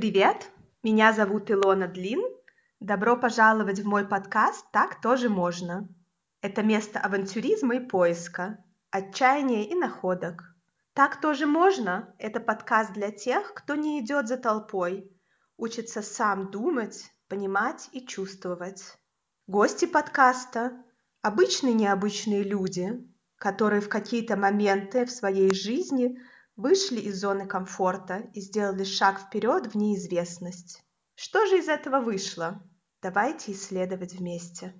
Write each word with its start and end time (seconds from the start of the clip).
Привет, 0.00 0.50
меня 0.82 1.12
зовут 1.12 1.50
Илона 1.50 1.86
Длин. 1.86 2.22
Добро 2.80 3.18
пожаловать 3.18 3.80
в 3.80 3.86
мой 3.86 4.08
подкаст 4.08 4.64
«Так 4.72 5.02
тоже 5.02 5.28
можно». 5.28 5.90
Это 6.40 6.62
место 6.62 6.98
авантюризма 6.98 7.76
и 7.76 7.80
поиска, 7.80 8.64
отчаяния 8.90 9.68
и 9.68 9.74
находок. 9.74 10.56
«Так 10.94 11.20
тоже 11.20 11.46
можно»– 11.46 12.14
это 12.18 12.40
подкаст 12.40 12.94
для 12.94 13.10
тех, 13.10 13.52
кто 13.52 13.74
не 13.74 14.00
идет 14.00 14.26
за 14.26 14.38
толпой, 14.38 15.14
учится 15.58 16.00
сам 16.00 16.50
думать, 16.50 17.12
понимать 17.28 17.90
и 17.92 18.00
чувствовать. 18.06 18.98
Гости 19.48 19.84
подкаста– 19.84 20.82
обычные 21.20 21.74
необычные 21.74 22.42
люди, 22.42 23.06
которые 23.36 23.82
в 23.82 23.90
какие-то 23.90 24.38
моменты 24.38 25.04
в 25.04 25.10
своей 25.10 25.52
жизни– 25.52 26.18
вышли 26.60 27.00
из 27.00 27.18
зоны 27.20 27.46
комфорта 27.46 28.30
и 28.34 28.40
сделали 28.40 28.84
шаг 28.84 29.18
вперед 29.20 29.66
в 29.66 29.76
неизвестность. 29.76 30.82
Что 31.14 31.46
же 31.46 31.58
из 31.58 31.68
этого 31.68 32.00
вышло? 32.00 32.62
Давайте 33.02 33.52
исследовать 33.52 34.12
вместе. 34.12 34.74